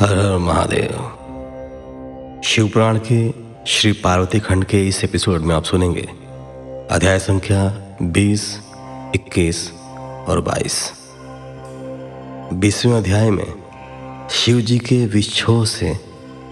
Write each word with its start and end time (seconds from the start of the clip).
हर 0.00 0.18
हर 0.18 0.38
महादेव। 0.38 0.90
शिवपुराण 2.44 2.98
के 3.12 3.32
श्री 3.66 3.92
पार्वती 3.92 4.40
खंड 4.40 4.64
के 4.64 4.88
इस 4.88 5.04
एपिसोड 5.04 5.40
में 5.40 5.54
आप 5.54 5.64
सुनेंगे। 5.64 6.08
अध्याय 6.90 7.18
संख्या 7.18 7.74
20, 8.02 8.60
21 9.14 9.72
और 10.28 10.40
22 10.40 10.92
बीसवें 12.52 12.94
अध्याय 12.94 13.30
में 13.30 13.54
शिव 14.30 14.60
जी 14.60 14.78
के 14.78 15.06
विक्षोभ 15.06 15.64
से 15.64 16.00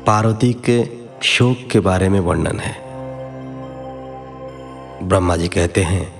पार्वती 0.07 0.53
के 0.53 0.85
शोक 1.23 1.71
के 1.71 1.81
बारे 1.81 2.09
में 2.09 2.21
वर्णन 2.21 2.61
है। 2.61 2.77
ब्रह्मा 5.09 5.37
जी 5.37 5.49
कहते 5.49 5.83
हैं 5.83 6.15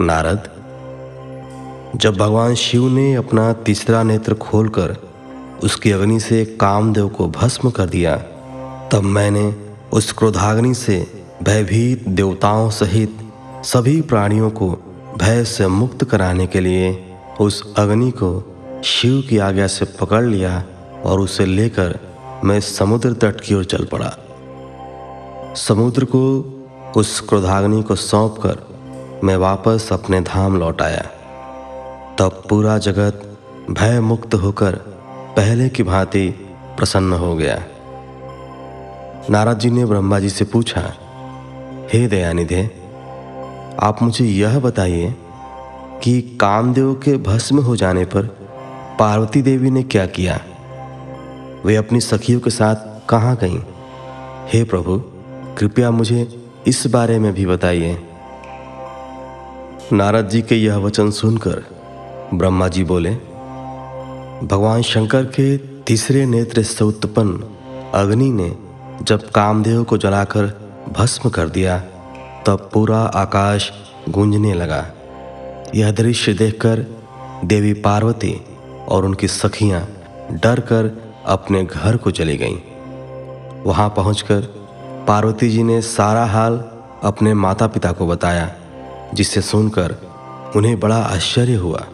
नारद 0.00 0.50
जब 1.96 2.16
भगवान 2.16 2.54
शिव 2.54 2.88
ने 2.88 3.14
अपना 3.14 3.52
तीसरा 3.52 4.02
नेत्र 4.02 4.34
खोलकर 4.34 5.09
उसकी 5.64 5.90
अग्नि 5.90 6.20
से 6.20 6.44
कामदेव 6.44 7.08
को 7.08 7.28
भस्म 7.28 7.70
कर 7.70 7.86
दिया। 7.86 8.16
तब 8.92 9.02
मैंने 9.02 9.54
उस 9.92 10.12
क्रोधाग्नि 10.12 10.74
से 10.74 11.06
भयभीत 11.42 12.08
देवताओं 12.08 12.70
सहित 12.70 13.18
सभी 13.64 14.00
प्राणियों 14.00 14.50
को 14.50 14.70
भय 15.18 15.44
से 15.44 15.66
मुक्त 15.68 16.04
कराने 16.04 16.46
के 16.46 16.60
लिए 16.60 17.14
उस 17.40 17.74
अग्नि 17.76 18.10
को 18.10 18.56
शिव 18.84 19.22
की 19.30 19.38
आज्ञा 19.38 19.66
से 19.66 19.84
पकड़ 19.84 20.24
लिया 20.24 20.64
और 21.04 21.20
उसे 21.20 21.46
लेकर 21.46 21.98
मैं 22.44 22.60
समुद्र 22.60 23.12
तट 23.12 23.40
की 23.40 23.54
ओर 23.54 23.64
चल 23.64 23.84
पड़ा। 23.84 24.16
समुद्र 25.56 26.04
को 26.04 26.22
उस 26.96 27.20
क्रोधाग्नि 27.20 27.82
को 27.82 27.94
सौंप 27.94 28.36
कर 28.46 28.58
मैं 29.24 29.36
वापस 29.36 29.88
अपने 29.92 30.20
धाम 30.20 30.58
लौट 30.58 30.82
आया। 30.82 31.02
तब 32.18 32.42
पूरा 32.50 32.78
जगत 32.78 33.38
भय 33.70 34.00
मुक्त 34.00 34.34
होकर 34.34 34.80
पहले 35.36 35.68
की 35.68 35.82
भांति 35.82 36.28
प्रसन्न 36.76 37.12
हो 37.12 37.34
गया। 37.36 37.62
नारद 39.30 39.58
जी 39.58 39.70
ने 39.70 39.84
ब्रह्मा 39.84 40.18
जी 40.18 40.28
से 40.28 40.44
पूछा, 40.44 40.80
हे 41.92 42.06
दयानिधे, 42.06 42.70
आप 43.80 44.02
मुझे 44.02 44.24
यह 44.24 44.58
बताइए 44.58 45.14
कि 46.02 46.38
कामदेव 46.40 46.94
के 46.94 47.16
भस्म 47.16 47.60
हो 47.60 47.76
जाने 47.76 48.04
पर 48.04 48.26
पार्वती 48.98 49.42
देवी 49.42 49.70
ने 49.70 49.82
क्या 49.82 50.06
किया? 50.06 50.40
वे 51.64 51.76
अपनी 51.76 52.00
सखियों 52.00 52.40
के 52.40 52.50
साथ 52.50 53.08
कहाँ 53.08 53.36
गईं? 53.36 53.58
हे 54.52 54.64
प्रभु, 54.64 55.02
कृपया 55.58 55.90
मुझे 55.90 56.48
इस 56.66 56.86
बारे 56.86 57.18
में 57.18 57.32
भी 57.32 57.46
बताइए। 57.46 57.98
नारद 59.92 60.28
जी 60.28 60.42
के 60.42 60.56
यह 60.56 60.76
वचन 60.76 61.10
सुनकर 61.10 61.64
ब्रह्मा 62.34 62.68
जी 62.68 62.84
बोले 62.84 63.29
भगवान 64.42 64.82
शंकर 64.82 65.24
के 65.24 65.56
तीसरे 65.58 66.26
नेत्र 66.26 66.62
से 66.62 66.84
उत्पन्न 66.84 67.44
अग्नि 67.94 68.30
ने 68.30 68.56
जब 69.02 69.30
कामदेव 69.30 69.84
को 69.84 69.98
जलाकर 69.98 70.46
भस्म 70.92 71.30
कर 71.30 71.48
दिया, 71.48 71.78
तब 72.46 72.70
पूरा 72.74 72.98
आकाश 72.98 73.72
गूंजने 74.08 74.54
लगा। 74.54 74.86
यह 75.74 75.92
दृश्य 75.92 76.34
देखकर 76.34 76.86
देवी 77.44 77.72
पार्वती 77.72 78.40
और 78.88 79.04
उनकी 79.04 79.28
सखियाँ 79.28 79.88
डर 80.32 80.60
कर 80.60 81.12
अपने 81.26 81.64
घर 81.64 81.96
को 81.96 82.10
चली 82.10 82.36
गईं। 82.36 82.58
वहाँ 83.62 83.88
पहुंचकर 83.88 84.40
पार्वती 85.08 85.48
जी 85.48 85.62
ने 85.62 85.80
सारा 85.82 86.24
हाल 86.24 86.64
अपने 87.02 87.34
माता 87.34 87.66
पिता 87.66 87.92
को 87.92 88.06
बताया, 88.06 88.54
जिसे 89.14 89.40
सुनकर 89.40 89.96
उन्हें 90.56 90.80
बड़ा 90.80 90.98
आश्चर्य 90.98 91.54
हुआ। 91.54 91.86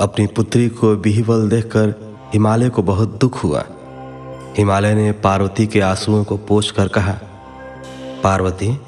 अपनी 0.00 0.26
पुत्री 0.26 0.68
को 0.68 0.96
बिहवल 0.96 1.48
देखकर 1.48 1.94
हिमालय 2.32 2.68
को 2.68 2.82
बहुत 2.82 3.18
दुख 3.20 3.44
हुआ। 3.44 3.64
हिमालय 4.58 4.94
ने 4.94 5.12
पार्वती 5.12 5.66
के 5.66 5.80
आंसुओं 5.80 6.24
को 6.24 6.36
पोछ 6.36 6.70
कर 6.70 6.88
कहा, 6.88 7.18
पार्वती, 8.22 8.80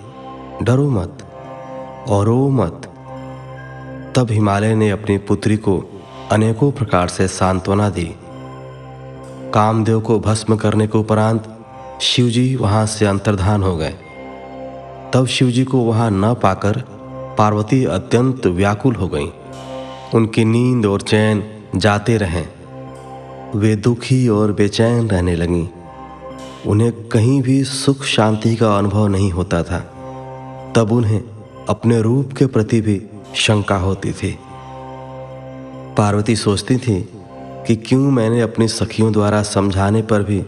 डरो 0.63 0.91
मत 0.91 1.19
और 2.09 2.31
मत। 2.31 2.89
तब 4.17 4.31
हिमालय 4.31 4.75
ने 4.75 4.91
अपनी 4.91 5.19
पुत्री 5.19 5.57
को 5.57 6.03
अनेकों 6.31 6.73
प्रकार 6.73 7.09
से 7.09 7.29
सांत्वना 7.29 7.91
दी। 7.91 8.17
कामदेव 9.55 10.01
को 10.01 10.21
भस्म 10.21 10.57
करने 10.57 10.87
के 10.87 10.99
उपरांत 10.99 11.59
शिवजी 12.01 12.57
वहाँ 12.57 12.87
से 12.87 13.07
अंतर्धान 13.07 13.63
हो 13.63 13.77
गए। 13.77 13.95
तब 15.15 15.27
शिवजी 15.27 15.65
को 15.65 15.79
वहाँ 15.79 16.11
न 16.11 16.35
पाकर 16.35 16.85
पार्वती 17.39 17.85
अत्यंत 17.85 18.47
व्याकुल 18.47 18.95
हो 18.95 19.09
गई। 19.09 19.29
उनकी 20.15 20.45
नींद 20.45 20.87
और 20.87 21.01
चैन 21.01 21.45
जाते 21.77 22.17
रहें। 22.17 22.49
वे 23.55 23.77
दुखी 23.77 24.29
और 24.29 24.53
बेचैन 24.53 25.09
रहने 25.09 25.37
लगीं। 25.37 25.69
उन्हें 26.67 26.93
कहीं 26.93 27.43
भी 27.43 27.65
सुख 27.65 28.03
शांति 28.05 28.57
का 28.57 28.79
अनुभव 28.79 29.09
नहीं 29.09 29.31
होता 29.31 29.63
था। 29.63 29.79
तब 30.77 30.93
उन्हें 30.93 31.23
अपने 31.69 32.03
रूप 32.03 32.33
के 32.33 32.47
प्रति 32.47 32.81
भी 32.81 33.03
शंका 33.35 33.77
होती 33.77 34.13
थी। 34.13 34.39
पार्वती 35.99 36.37
सोचती 36.37 36.77
थी 36.77 37.09
कि 37.67 37.77
क्यों 37.77 38.11
मैंने 38.11 38.41
अपनी 38.41 38.69
सखियों 38.69 39.13
द्वारा 39.13 39.43
समझाने 39.43 40.03
पर 40.03 40.23
भी 40.23 40.45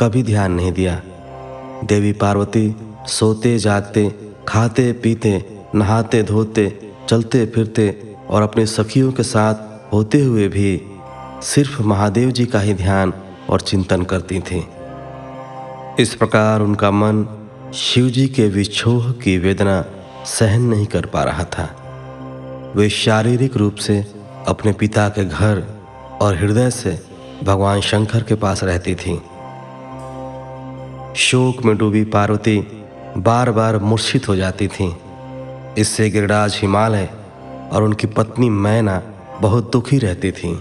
कभी 0.00 0.22
ध्यान 0.22 0.52
नहीं 0.52 0.72
दिया। 0.72 1.02
देवी 1.84 2.12
पार्वती 2.12 2.76
सोते 3.06 3.58
जागते 3.58 4.14
खाते 4.48 4.92
पीते 4.92 5.44
नहाते 5.74 6.22
धोते 6.22 6.78
चलते 7.08 7.46
फिरते 7.46 8.05
और 8.30 8.42
अपने 8.42 8.66
सखियों 8.66 9.12
के 9.12 9.22
साथ 9.22 9.54
होते 9.92 10.22
हुए 10.22 10.48
भी 10.48 10.80
सिर्फ़ 11.42 11.82
महादेव 11.82 12.30
जी 12.30 12.46
का 12.46 12.60
ही 12.60 12.74
ध्यान 12.74 13.12
और 13.50 13.60
चिंतन 13.60 14.02
करती 14.02 14.40
थीं। 14.40 14.62
इस 16.00 16.14
प्रकार 16.14 16.60
उनका 16.60 16.90
मन 16.90 17.26
शिव 17.74 18.08
जी 18.08 18.28
के 18.28 18.48
विक्षोह 18.48 19.12
की 19.12 19.38
वेदना 19.38 19.84
सहन 20.26 20.62
नहीं 20.62 20.86
कर 20.86 21.06
पा 21.06 21.22
रहा 21.22 21.44
था। 21.44 21.68
वे 22.76 22.88
शारीरिक 22.88 23.56
रूप 23.56 23.74
से 23.74 24.06
अपने 24.48 24.72
पिता 24.72 25.08
के 25.08 25.24
घर 25.24 25.64
और 26.20 26.36
हृदय 26.36 26.70
से 26.70 27.02
भगवान 27.44 27.80
शंकर 27.80 28.22
के 28.22 28.34
पास 28.34 28.64
रहती 28.64 28.94
थीं। 28.94 29.18
शोक 31.14 31.64
में 31.64 31.76
डूबी 31.76 32.04
पार्वती 32.04 32.66
बार 33.18 33.50
बार 33.50 33.78
मूर्छित 33.78 34.28
हो 34.28 34.36
जाती 34.36 34.68
थीं। 34.68 34.94
इससे 35.78 36.10
गिरिराज 36.10 36.58
हिमालय 36.62 37.10
और 37.72 37.82
उनकी 37.82 38.06
पत्नी 38.06 38.48
मैना 38.50 39.02
बहुत 39.40 39.70
दुखी 39.72 39.98
रहती 39.98 40.32
थीं। 40.32 40.56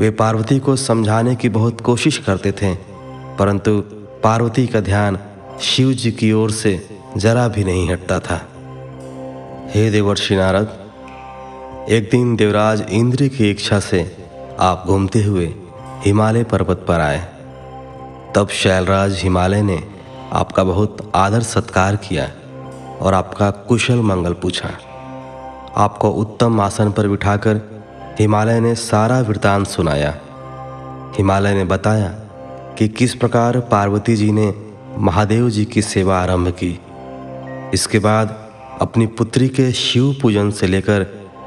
वे 0.00 0.10
पार्वती 0.10 0.58
को 0.58 0.76
समझाने 0.76 1.34
की 1.36 1.48
बहुत 1.48 1.80
कोशिश 1.80 2.18
करते 2.18 2.52
थे, 2.52 2.74
परंतु 3.38 3.80
पार्वती 4.24 4.66
का 4.66 4.80
ध्यान 4.80 5.18
शिव 5.60 5.92
जी 5.92 6.12
की 6.12 6.32
ओर 6.32 6.50
से 6.50 6.72
जरा 7.16 7.48
भी 7.48 7.64
नहीं 7.64 7.90
हटता 7.90 8.18
था। 8.20 8.40
हे 9.74 9.90
देवर्षि 9.90 10.36
नारद, 10.36 10.78
एक 11.88 12.08
दिन 12.10 12.36
देवराज 12.36 12.84
इंद्र 12.90 13.28
की 13.28 13.50
इच्छा 13.50 13.80
से 13.80 14.00
आप 14.60 14.84
घूमते 14.86 15.22
हुए 15.22 15.54
हिमालय 16.04 16.44
पर्वत 16.44 16.84
पर 16.88 17.00
आए। 17.00 17.20
तब 18.34 18.48
शैलराज 18.52 19.20
हिमालय 19.22 19.62
ने 19.62 19.82
आपका 20.32 20.64
बहुत 20.64 21.10
आदर 21.14 21.42
सत्कार 21.42 21.96
किया 21.96 22.30
और 23.00 23.14
आपका 23.14 23.50
कुशल 23.50 24.00
मंगल 24.02 24.32
पूछा। 24.32 24.70
आपको 25.76 26.10
उत्तम 26.10 26.60
आसन 26.60 26.92
पर 26.92 27.08
बिठाकर 27.08 27.60
हिमालय 28.18 28.60
ने 28.60 28.74
सारा 28.74 29.20
वृतांत 29.20 29.66
सुनाया। 29.66 30.18
हिमालय 31.18 31.54
ने 31.54 31.64
बताया 31.64 32.08
कि 32.78 32.88
किस 32.88 33.14
प्रकार 33.14 33.60
पार्वती 33.60 34.16
जी 34.16 34.32
ने 34.32 34.54
महादेव 34.98 35.50
जी 35.50 35.64
की 35.64 35.82
सेवा 35.82 36.22
आरंभ 36.22 36.48
की। 36.48 36.80
इसके 37.74 37.98
बाद 37.98 38.50
अपनी 38.80 39.06
पुत्री 39.06 39.48
के 39.48 39.72
शिव 39.72 40.16
पूजन 40.22 40.50
से 40.50 40.66
लेकर 40.66 41.02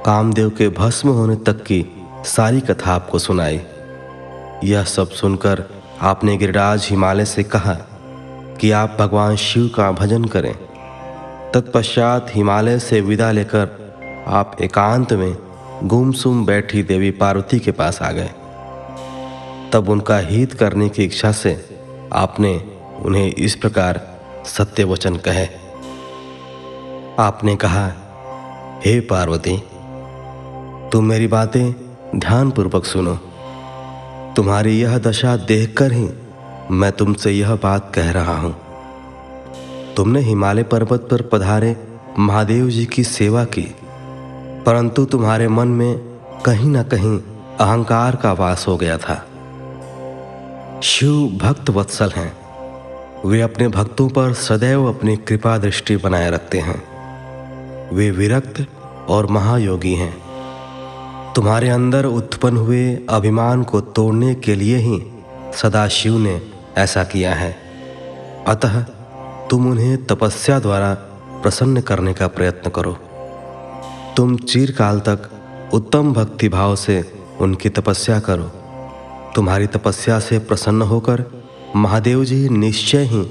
कामदेव 0.05 0.49
के 0.49 0.69
भस्म 0.69 1.09
होने 1.09 1.35
तक 1.35 1.63
की 1.63 1.85
सारी 2.25 2.61
कथा 2.61 2.93
आपको 2.93 3.19
सुनाई। 3.19 3.61
यह 4.63 4.83
सब 4.83 5.09
सुनकर 5.09 5.63
आपने 6.01 6.37
गिरिराज 6.37 6.87
हिमालय 6.89 7.25
से 7.25 7.43
कहा 7.43 7.73
कि 8.61 8.71
आप 8.71 8.97
भगवान 8.99 9.35
शिव 9.35 9.71
का 9.75 9.91
भजन 9.91 10.25
करें। 10.25 10.55
तत्पश्चात 11.53 12.27
हिमालय 12.35 12.79
से 12.79 13.01
विदा 13.01 13.31
लेकर 13.31 13.82
आप 14.27 14.57
एकांत 14.61 15.13
में 15.13 15.37
गुमसुम 15.83 16.45
बैठी 16.45 16.83
देवी 16.83 17.11
पार्वती 17.11 17.59
के 17.59 17.71
पास 17.71 18.01
आ 18.01 18.11
गए। 18.11 18.29
तब 19.73 19.85
उनका 19.89 20.17
हित 20.17 20.53
करने 20.53 20.89
की 20.89 21.03
इच्छा 21.03 21.31
से 21.31 21.65
आपने 22.13 22.61
उन्हें 23.01 23.33
इस 23.33 23.55
प्रकार 23.55 24.19
सत्य 24.45 24.83
वचन 24.83 25.15
कहे। 25.15 25.45
आपने 27.19 27.55
कहा, 27.55 27.87
हे 28.85 28.99
पार्वती, 28.99 29.57
तुम 30.89 31.05
मेरी 31.05 31.27
बातें 31.27 31.75
ध्यानपूर्वक 32.15 32.85
सुनो। 32.85 33.15
तुम्हारी 34.35 34.81
यह 34.81 34.97
दशा 34.97 35.37
देखकर 35.37 35.91
ही 35.91 36.09
मैं 36.71 36.91
तुमसे 36.91 37.31
यह 37.31 37.55
बात 37.55 37.91
कह 37.95 38.11
रहा 38.11 38.37
हूँ। 38.37 38.55
तुमने 39.95 40.19
हिमालय 40.19 40.63
पर्वत 40.63 41.07
पर 41.11 41.21
पधारे 41.21 41.77
महादेव 42.19 42.69
जी 42.69 42.85
की 42.85 43.03
सेवा 43.03 43.43
की। 43.43 43.75
परंतु 44.65 45.05
तुम्हारे 45.05 45.47
मन 45.47 45.67
में 45.67 45.97
कहीं 46.45 46.69
ना 46.69 46.83
कहीं 46.83 47.19
अहंकार 47.59 48.15
का 48.15 48.33
वास 48.33 48.67
हो 48.67 48.77
गया 48.77 48.97
था। 48.97 49.25
शिव 50.83 51.39
भक्त 51.41 51.69
वत्सल 51.69 52.09
हैं। 52.09 52.37
वे 53.25 53.41
अपने 53.41 53.67
भक्तों 53.67 54.09
पर 54.09 54.33
सदैव 54.33 54.85
अपनी 54.85 55.15
कृपा 55.15 55.57
दृष्टि 55.57 55.97
बनाए 55.97 56.31
रखते 56.31 56.59
हैं। 56.59 56.83
वे 57.95 58.11
विरक्त 58.11 58.67
और 59.09 59.25
महायोगी 59.25 59.93
हैं। 59.93 60.23
तुम्हारे 61.33 61.69
अंदर 61.69 62.05
उत्पन्न 62.05 62.57
हुए 62.57 62.99
अभिमान 63.09 63.63
को 63.63 63.81
तोड़ने 63.81 64.35
के 64.35 64.55
लिए 64.55 64.77
ही 64.77 65.03
सदाशिव 65.53 66.17
ने 66.17 66.41
ऐसा 66.77 67.03
किया 67.03 67.33
है। 67.33 67.57
अतः 68.47 68.81
तुम 69.49 69.71
उन्हें 69.71 70.05
तपस्या 70.05 70.59
द्वारा 70.59 70.93
प्रसन्न 71.43 71.81
करने 71.81 72.13
का 72.13 72.27
प्रयत्न 72.27 72.69
करो। 72.69 72.97
तुम 74.17 74.35
चिरकाल 74.37 74.99
तक 74.99 75.29
उत्तम 75.73 76.13
भक्ति 76.13 76.49
भाव 76.49 76.75
से 76.75 77.03
उनकी 77.41 77.69
तपस्या 77.69 78.19
करो। 78.19 78.43
तुम्हारी 79.35 79.67
तपस्या 79.67 80.19
से 80.19 80.39
प्रसन्न 80.39 80.81
होकर 80.81 81.23
महादेव 81.75 82.23
जी 82.25 82.49
निश्चय 82.49 83.03
ही 83.03 83.23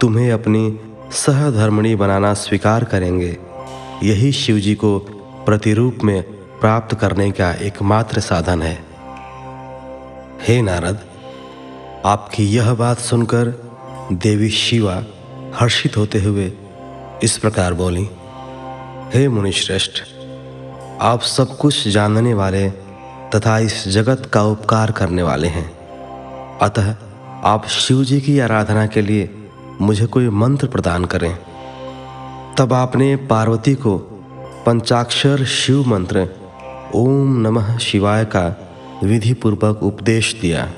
तुम्हें 0.00 0.30
अपनी 0.32 0.80
सहधर्मणी 1.12 1.94
बनाना 1.94 2.32
स्वीकार 2.34 2.84
करेंगे। 2.84 3.36
यही 4.02 4.32
शिव 4.32 4.58
जी 4.58 4.74
को 4.74 4.98
प्रतिरूप 5.46 5.98
में 6.04 6.22
प्राप्त 6.60 6.94
करने 6.94 7.30
का 7.30 7.52
एकमात्र 7.52 8.20
साधन 8.20 8.62
है। 8.62 8.74
हे 10.48 10.60
नारद, 10.62 10.98
आपकी 12.06 12.46
यह 12.46 12.74
बात 12.74 12.98
सुनकर 12.98 13.54
देवी 14.12 14.50
शिवा 14.50 15.02
हर्षित 15.54 15.96
होते 15.96 16.22
हुए 16.22 16.52
इस 17.22 17.38
प्रकार 17.38 17.74
बोली, 17.74 18.08
हे 19.14 19.28
मुनिश्रेष्ठ 19.28 20.02
आप 21.00 21.20
सब 21.20 21.56
कुछ 21.56 21.88
जानने 21.88 22.34
वाले 22.34 22.70
तथा 23.34 23.58
इस 23.58 23.88
जगत 23.88 24.30
का 24.32 24.42
उपकार 24.42 24.90
करने 24.90 25.22
वाले 25.22 25.48
हैं। 25.48 25.78
अतः 26.58 26.94
आप 27.44 27.66
शिव 27.66 28.04
जी 28.04 28.20
की 28.20 28.38
आराधना 28.40 28.86
के 28.86 29.02
लिए 29.02 29.48
मुझे 29.80 30.06
कोई 30.06 30.28
मंत्र 30.28 30.66
प्रदान 30.66 31.04
करें। 31.04 31.38
तब 32.58 32.72
आपने 32.72 33.16
पार्वती 33.16 33.74
को 33.74 33.98
पंचाक्षर 34.66 35.44
शिव 35.44 35.88
मंत्र, 35.88 36.28
ओम 36.94 37.40
नमः 37.40 37.78
शिवाय 37.78 38.24
का 38.24 38.46
विधि 39.04 39.32
पूर्वक 39.32 39.82
उपदेश 39.82 40.34
दिया। 40.40 40.72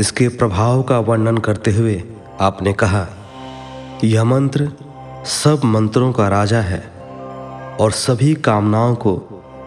इसके 0.00 0.28
प्रभाव 0.28 0.82
का 0.82 0.98
वर्णन 0.98 1.38
करते 1.38 1.70
हुए 1.70 2.02
आपने 2.40 2.72
कहा, 2.72 3.06
यह 4.04 4.24
मंत्र 4.24 4.72
सब 5.24 5.60
मंत्रों 5.64 6.12
का 6.12 6.28
राजा 6.28 6.60
है। 6.60 6.93
और 7.80 7.90
सभी 7.90 8.34
कामनाओं 8.34 8.94
को 8.94 9.16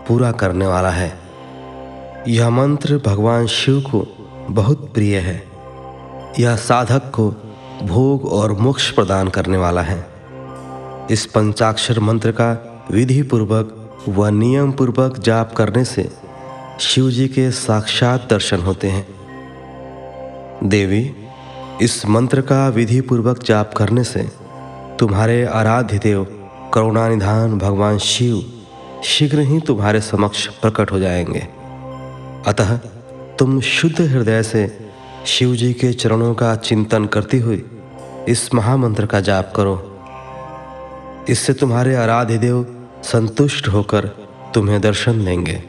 पूरा 0.08 0.32
करने 0.32 0.68
वाला 0.68 0.90
है। 0.90 1.20
यह 2.28 2.50
मंत्र 2.50 3.02
भगवान 3.06 3.48
शिव 3.48 3.82
को 3.82 4.08
बहुत 4.50 4.92
प्रिय 4.94 5.18
है। 5.18 5.44
यह 6.40 6.56
साधक 6.56 7.12
को 7.12 7.36
भोग 7.84 8.26
और 8.26 8.52
मोक्ष 8.52 8.92
प्रदान 8.92 9.28
करने 9.28 9.58
वाला 9.58 9.82
है। 9.82 10.08
इस 11.12 11.26
पंचाक्षर 11.26 12.00
मंत्र 12.00 12.32
का 12.32 12.84
विधि 12.92 13.22
पूर्वक 13.22 14.00
व 14.08 14.28
नियम 14.28 14.72
पूर्वक 14.72 15.20
जाप 15.20 15.54
करने 15.54 15.86
से 15.86 16.10
शिव 16.80 17.10
जी 17.10 17.28
के 17.28 17.52
साक्षात 17.52 18.28
दर्शन 18.30 18.60
होते 18.60 18.88
हैं। 18.90 19.08
देवी, 20.64 21.16
इस 21.82 22.06
मंत्र 22.06 22.42
का 22.42 22.68
विधि 22.68 23.02
पूर्वक 23.02 23.44
जाप 23.44 23.74
करने 23.74 24.04
से 24.04 24.32
तुम्हारे 25.00 25.46
आराध्य 25.46 25.98
देव 25.98 26.47
करुणानिधान 26.74 27.58
भगवान 27.58 27.98
शिव 27.98 28.44
शीघ्र 29.04 29.40
ही 29.40 29.60
तुम्हारे 29.60 30.02
समक्ष 30.02 30.48
प्रकट 30.48 30.92
हो 30.92 31.00
जाएँगे। 31.00 31.40
अतः 32.48 32.78
तुम 33.40 33.62
शुद्ध 33.62 34.02
हृदय 34.02 34.44
से 34.44 34.90
शिव 35.26 35.56
जी 35.56 35.74
के 35.74 35.94
चरणों 35.94 36.34
का 36.34 36.56
चिंतन 36.56 37.06
करती 37.06 37.40
हुई 37.40 37.66
इस 38.30 38.54
महामंत्र 38.54 39.06
का 39.06 39.20
जाप 39.20 39.54
करो। 39.56 40.00
इससे 41.30 41.54
तुम्हारे 41.54 41.96
आराध्य 41.96 42.38
देव 42.38 42.90
संतुष्ट 43.04 43.68
होकर 43.68 44.06
तुम्हें 44.54 44.82
दर्शन 44.82 45.26
देंगे 45.26 45.64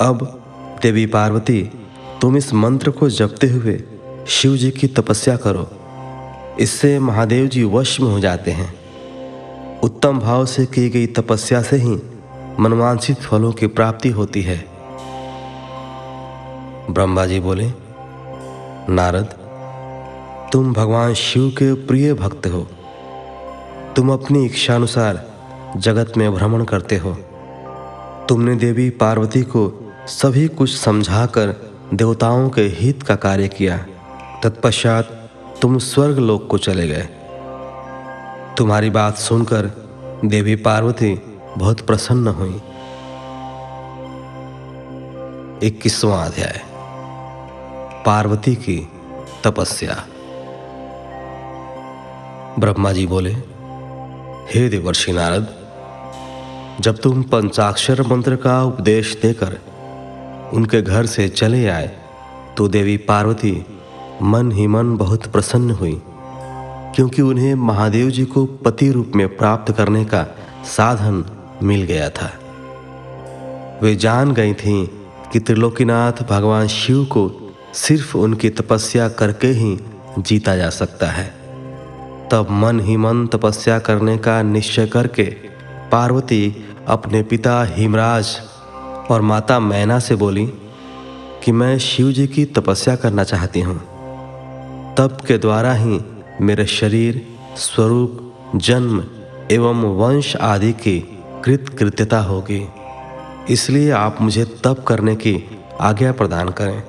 अब 0.00 0.42
देवी 0.82 1.06
पार्वती, 1.06 1.70
तुम 2.20 2.36
इस 2.36 2.54
मंत्र 2.54 2.90
को 2.90 3.10
जपते 3.10 3.46
हुए 3.46 3.82
शिव 4.28 4.56
जी 4.56 4.70
की 4.70 4.86
तपस्या 4.86 5.36
करो। 5.36 5.70
इससे 6.60 6.98
महादेव 6.98 7.46
जी 7.46 7.64
वश 7.64 8.00
में 8.00 8.08
हो 8.08 8.20
जाते 8.20 8.50
हैं। 8.50 8.85
उत्तम 9.86 10.20
भाव 10.20 10.46
से 10.46 10.66
की 10.66 10.90
गई 10.90 11.06
तपस्या 11.06 11.62
से 11.62 11.76
ही 11.76 12.02
मनवांछित 12.60 13.16
फलों 13.16 13.52
की 13.52 13.66
प्राप्ति 13.66 14.08
होती 14.08 14.42
है। 14.42 14.64
ब्रह्मा 16.90 17.26
जी 17.26 17.40
बोले, 17.40 17.72
नारद, 18.92 19.24
तुम 20.52 20.72
भगवान 20.72 21.14
शिव 21.14 21.48
के 21.48 21.74
प्रिय 21.74 22.14
भक्त 22.14 22.46
हो। 22.46 22.66
तुम 23.96 24.12
अपनी 24.12 24.46
इच्छानुसार 24.46 25.32
जगत 25.76 26.12
में 26.16 26.34
भ्रमण 26.34 26.64
करते 26.64 26.96
हो। 26.96 27.14
तुमने 28.28 28.56
देवी 28.56 28.90
पार्वती 28.90 29.42
को 29.42 29.92
सभी 30.06 30.48
कुछ 30.48 30.76
समझाकर 30.76 31.70
देवताओं 31.94 32.50
के 32.50 32.62
हित 32.62 33.02
का 33.02 33.16
कार्य 33.16 33.48
किया। 33.48 33.86
तत्पश्चात 34.42 35.30
तुम 35.62 35.78
स्वर्ग 35.78 36.18
लोक 36.18 36.46
को 36.46 36.58
चले 36.58 36.88
गए। 36.88 37.08
तुम्हारी 38.58 38.90
बात 38.90 39.16
सुनकर 39.16 39.66
देवी 40.24 40.56
पार्वती 40.56 41.22
बहुत 41.58 41.80
प्रसन्न 41.80 42.28
हुई। 42.28 42.54
इक्कीसवां 45.62 46.26
अध्याय। 46.26 46.60
पार्वती 48.06 48.54
की 48.54 48.78
तपस्या। 49.44 49.96
ब्रह्मा 52.58 52.92
जी 52.92 53.06
बोले, 53.06 53.32
हे 54.54 54.68
देवर्षि 54.68 55.12
नारद, 55.12 55.54
जब 56.80 56.96
तुम 56.96 57.22
पंचाक्षर 57.22 58.02
मंत्र 58.02 58.36
का 58.36 58.62
उपदेश 58.62 59.18
देकर 59.22 59.60
उनके 60.52 60.82
घर 60.82 61.06
से 61.06 61.28
चले 61.28 61.68
आए 61.68 61.96
तो 62.56 62.68
देवी 62.68 62.96
पार्वती 62.96 63.66
मन 64.22 64.52
ही 64.52 64.66
मन 64.66 64.96
बहुत 64.96 65.26
प्रसन्न 65.26 65.70
हुई। 65.70 66.02
क्योंकि 66.96 67.22
उन्हें 67.22 67.54
महादेव 67.54 68.10
जी 68.10 68.24
को 68.24 68.46
पति 68.46 68.90
रूप 68.90 69.12
में 69.14 69.36
प्राप्त 69.36 69.72
करने 69.72 70.04
का 70.04 70.26
साधन 70.64 71.24
मिल 71.62 71.82
गया 71.82 72.10
था। 72.10 72.30
वे 73.82 73.96
जान 73.96 74.32
गई 74.32 74.54
थीं 74.54 74.86
कि 75.32 75.40
त्रिलोकीनाथ 75.40 76.12
भगवान 76.12 76.66
शिव 76.66 77.04
को 77.04 77.54
सिर्फ़ 77.74 78.16
उनकी 78.18 78.50
तपस्या 78.50 79.08
करके 79.08 79.46
ही 79.46 79.80
जीता 80.18 80.56
जा 80.56 80.70
सकता 80.70 81.06
है। 81.06 81.26
तब 82.32 82.46
मन 82.50 82.80
ही 82.80 82.96
मन 82.96 83.26
तपस्या 83.26 83.78
करने 83.78 84.18
का 84.18 84.42
निश्चय 84.42 84.86
करके 84.86 85.24
पार्वती 85.92 86.66
अपने 86.88 87.22
पिता 87.22 87.64
हिमराज 87.64 88.40
और 89.10 89.20
माता 89.20 89.60
मैना 89.60 89.98
से 89.98 90.14
बोली 90.14 90.46
कि 91.44 91.52
मैं 91.52 91.78
शिव 91.78 92.12
जी 92.12 92.26
की 92.26 92.44
तपस्या 92.44 92.96
करना 92.96 93.24
चाहती 93.24 93.60
हूँ। 93.60 93.78
तप 94.94 95.18
के 95.26 95.38
द्वारा 95.38 95.72
ही 95.72 96.00
मेरे 96.40 96.66
शरीर, 96.66 97.26
स्वरूप, 97.56 98.32
जन्म 98.56 99.04
एवं 99.50 99.82
वंश 99.82 100.36
आदि 100.36 100.72
की 100.72 101.18
कृत 101.44 101.76
कृत्यता 101.78 102.20
होगी। 102.20 102.68
इसलिए 103.50 103.90
आप 103.90 104.20
मुझे 104.20 104.44
तप 104.44 104.84
करने 104.88 105.14
की 105.14 105.58
आज्ञा 105.80 106.12
प्रदान 106.12 106.48
करें। 106.48 106.82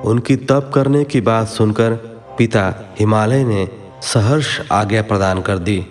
उनकी 0.00 0.36
तप 0.36 0.72
करने 0.74 1.04
की 1.04 1.20
बात 1.20 1.48
सुनकर 1.48 1.92
पिता 2.38 2.94
हिमालय 2.98 3.44
ने 3.44 3.68
सहर्ष 4.02 4.60
आज्ञा 4.72 5.02
प्रदान 5.02 5.40
कर 5.40 5.58
दी। 5.58 5.86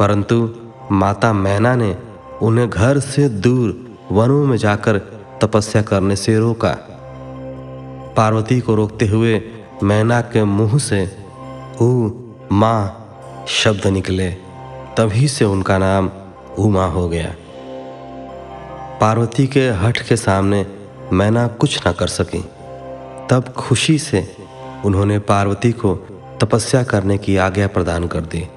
परंतु 0.00 0.54
माता 0.92 1.32
मैना 1.32 1.74
ने 1.74 1.96
उन्हें 2.42 2.70
घर 2.70 2.98
से 2.98 3.28
दूर 3.28 3.98
वनों 4.12 4.46
में 4.46 4.56
जाकर 4.56 4.98
तपस्या 5.42 5.82
करने 5.82 6.16
से 6.16 6.38
रोका। 6.38 6.76
पार्वती 8.16 8.60
को 8.60 8.74
रोकते 8.74 9.06
हुए 9.06 9.42
मैना 9.82 10.20
के 10.20 10.44
मुँह 10.44 10.78
से 10.78 11.25
ऊ 11.82 12.10
माँ 12.52 13.02
शब्द 13.48 13.86
निकले, 13.86 14.30
तभी 14.96 15.28
से 15.28 15.44
उनका 15.44 15.78
नाम 15.78 16.10
उमा 16.58 16.86
हो 16.86 17.08
गया। 17.08 17.34
पार्वती 19.00 19.46
के 19.46 19.68
हठ 19.68 20.08
के 20.08 20.16
सामने 20.16 20.66
मैना 21.12 21.46
कुछ 21.46 21.88
न 21.88 21.92
कर 21.92 22.06
सकी। 22.06 22.44
तब 23.30 23.54
खुशी 23.56 23.98
से 23.98 24.36
उन्होंने 24.84 25.18
पार्वती 25.18 25.72
को 25.72 25.94
तपस्या 26.40 26.82
करने 26.82 27.18
की 27.18 27.36
आज्ञा 27.36 27.66
प्रदान 27.66 28.06
कर 28.06 28.20
दी। 28.20 28.48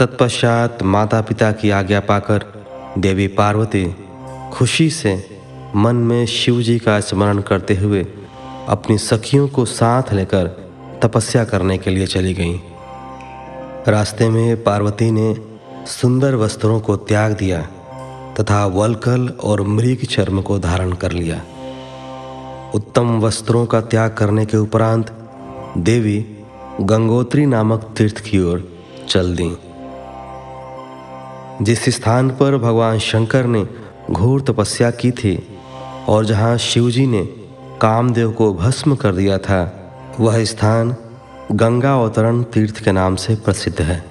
तत्पश्चात 0.00 0.82
माता 0.82 1.20
पिता 1.20 1.52
की 1.52 1.70
आज्ञा 1.70 2.00
पाकर 2.00 2.64
देवी 2.98 3.26
पार्वती 3.26 3.96
खुशी 4.52 4.90
से 4.90 5.40
मन 5.76 5.96
में 5.96 6.26
शिव 6.26 6.62
जी 6.62 6.78
का 6.78 7.00
स्मरण 7.00 7.40
करते 7.40 7.74
हुए 7.74 8.06
अपनी 8.68 8.98
सखियों 8.98 9.48
को 9.48 9.64
साथ 9.64 10.02
लेकर 10.12 10.63
तपस्या 11.04 11.44
करने 11.44 11.78
के 11.78 11.90
लिए 11.90 12.06
चली 12.06 12.34
गईं। 12.34 12.58
रास्ते 13.88 14.28
में 14.28 14.62
पार्वती 14.62 15.10
ने 15.10 15.36
सुंदर 15.86 16.34
वस्त्रों 16.34 16.80
को 16.80 16.96
त्याग 16.96 17.32
दिया 17.32 17.62
तथा 18.40 18.66
वलकल 18.66 19.28
और 19.28 19.62
मृग 19.62 20.04
चर्म 20.04 20.42
को 20.42 20.58
धारण 20.58 20.92
कर 20.92 21.12
लिया। 21.12 21.42
उत्तम 22.74 23.20
वस्त्रों 23.20 23.66
का 23.66 23.80
त्याग 23.80 24.10
करने 24.10 24.46
के 24.46 24.56
उपरांत 24.56 25.10
देवी 25.78 26.26
गंगोत्री 26.80 27.46
नामक 27.46 27.94
तीर्थ 27.98 28.18
की 28.18 28.40
ओर 28.40 28.72
चल 29.08 29.36
दी। 29.36 29.56
जिस 31.62 31.84
स्थान 31.84 32.30
पर 32.30 32.56
भगवान 32.56 32.98
शंकर 32.98 33.44
ने 33.44 33.66
घोर 34.10 34.40
तपस्या 34.40 34.90
की 34.90 35.10
थी 35.10 35.58
और 36.08 36.24
जहाँ 36.24 36.58
शिवजी 36.58 37.06
ने 37.06 37.24
कामदेव 37.80 38.32
को 38.32 38.54
भस्म 38.54 38.94
कर 38.94 39.12
दिया 39.12 39.38
था 39.38 39.83
वह 40.20 40.44
स्थान 40.44 40.96
गंगा 41.52 41.94
अवतरण 41.94 42.42
तीर्थ 42.42 42.84
के 42.84 42.92
नाम 42.92 43.16
से 43.16 43.34
प्रसिद्ध 43.34 43.82
है। 43.82 44.04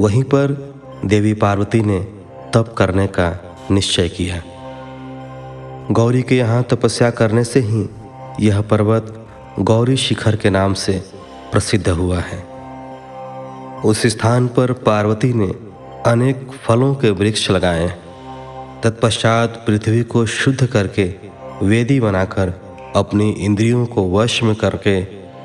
वहीं 0.00 0.22
पर 0.22 0.74
देवी 1.04 1.34
पार्वती 1.34 1.80
ने 1.80 2.00
तप 2.54 2.74
करने 2.78 3.06
का 3.06 3.56
निश्चय 3.70 4.08
किया। 4.08 4.42
गौरी 5.90 6.22
के 6.22 6.36
यहाँ 6.36 6.62
तपस्या 6.62 7.10
करने 7.10 7.44
से 7.44 7.60
ही 7.60 7.88
यह 8.40 8.60
पर्वत 8.60 9.26
गौरी 9.60 9.96
शिखर 9.96 10.36
के 10.36 10.50
नाम 10.50 10.74
से 10.74 11.02
प्रसिद्ध 11.52 11.88
हुआ 11.88 12.18
है। 12.18 12.42
उस 13.84 14.06
स्थान 14.06 14.48
पर 14.48 14.72
पार्वती 14.72 15.32
ने 15.32 15.54
अनेक 16.06 16.50
फलों 16.64 16.94
के 16.94 17.10
वृक्ष 17.10 17.50
लगाए। 17.50 17.88
तत्पश्चात 18.82 19.64
पृथ्वी 19.66 20.02
को 20.02 20.26
शुद्ध 20.26 20.66
करके 20.66 21.14
वेदी 21.62 22.00
बनाकर 22.00 22.65
अपनी 22.96 23.30
इंद्रियों 23.30 23.86
को 23.86 24.10
वश 24.10 24.42
में 24.42 24.54
करके 24.54 25.00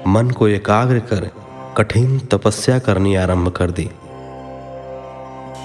मन 0.07 0.29
को 0.29 0.47
एकाग्र 0.47 0.99
कर 0.99 1.29
कठिन 1.77 2.19
तपस्या 2.19 2.79
करनी 2.79 3.15
आरंभ 3.15 3.49
कर 3.49 3.71
दी। 3.71 3.89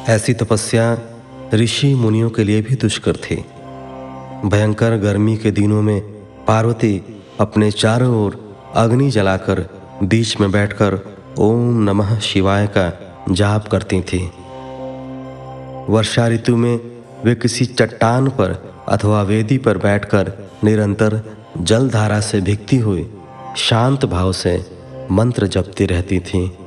ऐसी 0.09 0.35
तपस्या 0.35 0.99
ऋषि 1.55 1.95
मुनियों 1.95 2.31
के 2.31 2.45
लिए 2.45 2.63
भी 2.63 2.75
दुष्कर 2.75 3.17
थी। 3.17 3.37
भयंकर 4.45 4.97
गर्मी 4.97 5.37
के 5.37 5.51
दिनों 5.51 5.83
में 5.83 6.01
पार्वती 6.49 7.23
अपने 7.41 7.71
चारों 7.71 8.25
ओर 8.25 8.57
अग्नि 8.75 9.11
जलाकर 9.11 9.67
बीच 10.03 10.41
में 10.41 10.51
बैठकर 10.51 10.99
ओम 11.39 11.83
नमः 11.83 12.19
शिवाय 12.19 12.67
का 12.67 12.93
जाप 13.31 13.69
करती 13.69 14.01
थी। 14.01 14.31
वर्षा 15.93 16.29
ऋतु 16.29 16.57
में 16.57 16.81
वे 17.25 17.35
किसी 17.35 17.65
चट्टान 17.65 18.29
पर 18.29 18.77
अथवा 18.89 19.23
वेदी 19.23 19.59
पर 19.59 19.79
बैठकर 19.79 20.33
निरंतर 20.65 21.36
जलधारा 21.61 22.21
से 22.21 22.41
भिगती 22.41 22.77
हुई 22.77 23.11
शांत 23.57 24.05
भाव 24.05 24.33
से 24.33 24.67
मंत्र 25.11 25.47
जपती 25.47 25.87
रहती 25.87 26.21
थी। 26.21 26.59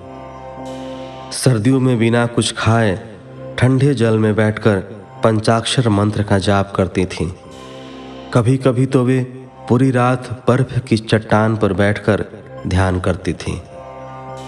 सर्दियों 1.32 1.80
में 1.80 2.00
बिना 2.00 2.26
कुछ 2.26 2.54
खाए 2.58 3.18
ठंडे 3.58 3.94
जल 3.94 4.18
में 4.18 4.36
बैठकर 4.36 4.78
पंचाक्षर 5.24 5.90
मंत्र 5.90 6.24
का 6.24 6.38
जाप 6.38 6.74
करती 6.76 7.06
थी। 7.06 7.34
कभी 8.34 8.58
कभी 8.58 8.86
तो 8.86 9.04
वे 9.04 9.24
पूरी 9.70 9.92
रात 9.92 10.46
बर्फ़ 10.48 10.80
की 10.80 10.98
चट्टान 10.98 11.58
पर 11.58 11.74
बैठकर 11.74 12.26
ध्यान 12.68 13.00
करती 13.00 13.34
थी। 13.34 13.62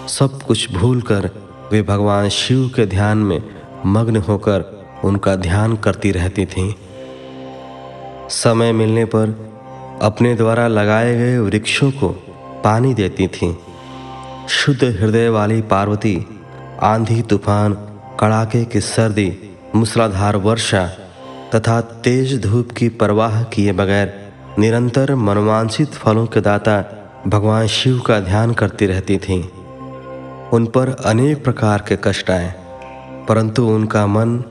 सब 0.08 0.42
कुछ 0.42 0.72
भूलकर 0.72 1.30
वे 1.72 1.82
भगवान 1.82 2.30
शिव 2.30 2.72
के 2.76 2.86
ध्यान 2.86 3.18
में 3.18 3.44
मग्न 3.86 4.16
होकर 4.16 4.90
उनका 5.04 5.36
ध्यान 5.36 5.76
करती 5.76 6.12
रहती 6.12 6.46
थीं। 6.46 6.74
समय 8.30 8.72
मिलने 8.72 9.06
पर 9.06 9.52
अपने 10.02 10.34
द्वारा 10.36 10.68
लगाए 10.68 11.16
गए 11.18 11.38
वृक्षों 11.38 11.92
को 11.92 12.10
पानी 12.64 12.94
देती 12.94 13.28
थीं। 13.28 13.54
शुद्ध 14.50 14.84
हृदय 14.84 15.30
वाली 15.30 15.62
पार्वती, 15.62 16.16
आंधी 16.84 17.22
तूफ़ान, 17.22 17.74
कड़ाके 18.20 18.64
की 18.66 18.82
सर्दी, 18.82 19.32
मूसलाधार 19.76 20.36
वर्षा 20.36 20.86
तथा 21.56 21.80
तेज 21.82 22.42
धूप 22.42 22.72
की 22.72 22.90
परवाह 22.90 23.44
किए 23.44 23.72
बगैर 23.72 24.14
निरंतर 24.60 25.16
मनोवांछित 25.16 25.94
फलों 25.94 26.26
के 26.26 26.42
दाता 26.42 26.84
भगवान 27.28 27.68
शिव 27.68 28.00
का 28.00 28.20
ध्यान 28.20 28.54
करती 28.54 28.86
रहती 28.86 29.18
थीं। 29.18 29.44
उन 30.50 30.66
पर 30.66 30.96
अनेक 31.06 31.44
प्रकार 31.44 31.86
के 31.88 31.98
कष्ट 32.04 32.32
आए, 32.32 32.54
परंतु 33.30 33.68
उनका 33.68 34.06
मन 34.08 34.44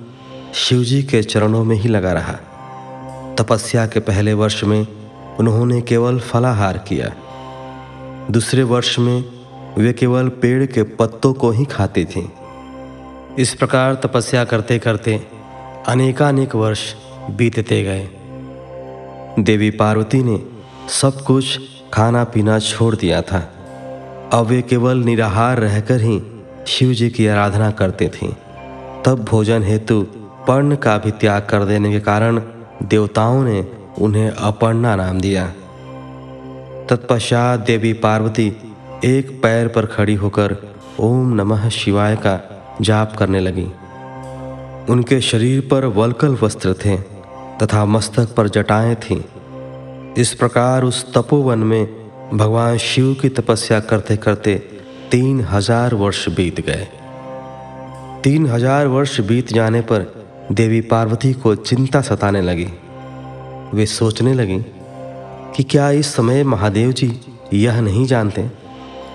शिवजी 0.54 1.02
के 1.02 1.23
चरणों 1.23 1.64
में 1.64 1.76
ही 1.76 1.88
लगा 1.88 2.12
रहा। 2.12 2.33
तपस्या 3.38 3.87
के 3.87 4.00
पहले 4.00 4.33
वर्ष 4.33 4.64
में 4.64 4.87
उन्होंने 5.40 5.80
केवल 5.80 6.18
फलाहार 6.18 6.78
किया। 6.78 7.14
दूसरे 8.30 8.62
वर्ष 8.62 8.99
में 8.99 9.25
वे 9.78 9.92
केवल 9.92 10.28
पेड़ 10.28 10.66
के 10.66 10.82
पत्तों 10.82 11.32
को 11.32 11.50
ही 11.50 11.64
खाती 11.64 12.04
थीं। 12.04 12.28
इस 13.38 13.54
प्रकार 13.54 13.94
तपस्या 13.94 14.44
करते 14.44 14.78
करते 14.78 15.26
अनेकानेक 15.88 16.54
वर्ष 16.54 16.94
बीतते 17.30 17.82
गए। 17.82 18.09
देवी 19.38 19.70
पार्वती 19.70 20.23
ने 20.23 20.42
सब 20.88 21.20
कुछ 21.20 21.61
खाना 21.94 22.25
पीना 22.25 22.59
छोड़ 22.59 22.94
दिया 22.97 23.23
था। 23.23 23.40
अब 24.32 24.47
वे 24.47 24.62
केवल 24.62 24.97
निराहार 24.97 25.59
रहकर 25.59 26.00
ही 26.00 26.23
शिव 26.66 26.92
जी 26.92 27.11
की 27.11 27.26
आराधना 27.26 27.70
करते 27.70 28.09
थीं। 28.09 28.32
तब 29.06 29.26
भोजन 29.30 29.62
हेतु 29.62 30.06
पर्ण 30.49 30.76
का 30.76 30.99
भी 30.99 31.11
त्याग 31.11 31.47
कर 31.50 31.64
देने 31.64 31.92
के 31.92 32.00
कारण 32.00 32.42
देवताओं 32.82 33.44
ने 33.44 33.80
उन्हें 33.99 34.30
अपर्णा 34.30 34.97
नाम 34.97 35.20
दिया। 35.20 35.47
तत्पश्चात 36.90 37.61
देवी 37.61 37.92
पार्वती 37.92 38.47
एक 39.04 39.30
पैर 39.42 39.68
पर 39.68 39.87
खड़ी 39.87 40.14
होकर 40.14 40.56
ओम 41.00 41.35
नमः 41.35 41.68
शिवाय 41.68 42.16
का 42.16 42.40
जाप 42.80 43.16
करने 43.16 43.40
लगी। 43.40 43.70
उनके 44.88 45.20
शरीर 45.20 45.61
पर 45.61 45.85
वलकल 45.85 46.37
वस्त्र 46.42 46.75
थे 46.75 46.97
तथा 47.62 47.85
मस्तक 47.85 48.35
पर 48.35 48.49
जटाएँ 48.49 48.94
थीं। 48.94 49.23
इस 50.18 50.35
प्रकार 50.35 50.85
उस 50.85 51.04
तपोवन 51.14 51.59
में 51.59 51.87
भगवान 52.35 52.76
शिव 52.78 53.14
की 53.14 53.28
तपस्या 53.28 53.80
करते 53.80 54.16
करते 54.16 54.54
तीन 55.11 55.40
हज़ार 55.40 55.94
वर्ष 55.94 56.28
बीत 56.28 56.61
गए। 56.61 56.87
तीन 58.25 58.47
हज़ार 58.47 58.87
वर्ष 58.87 59.20
बीत 59.20 59.52
जाने 59.52 59.80
पर 59.80 60.12
देवी 60.52 60.80
पार्वती 60.80 61.32
को 61.32 61.54
चिंता 61.54 62.00
सताने 62.00 62.40
लगी। 62.40 62.66
वे 63.75 63.87
सोचने 63.87 64.35
लगी 64.35 64.59
कि 65.57 65.62
क्या 65.62 65.91
इस 65.91 66.15
समय 66.15 66.45
महादेव 66.45 66.93
जी 66.93 67.21
यह 67.53 67.81
नहीं 67.81 68.07
जानते 68.07 68.43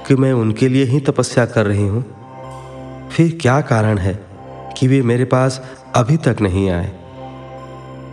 कि 0.07 0.15
मैं 0.15 0.33
उनके 0.33 0.67
लिए 0.67 0.83
ही 0.83 0.99
तपस्या 0.99 1.45
कर 1.45 1.65
रही 1.65 1.87
हूँ? 1.87 2.05
फिर 3.09 3.37
क्या 3.41 3.61
कारण 3.61 3.97
है 3.97 4.25
कि 4.77 4.87
वे 4.87 5.01
मेरे 5.01 5.25
पास 5.25 5.73
अभी 5.95 6.17
तक 6.17 6.37
नहीं 6.41 6.69
आए? 6.69 6.91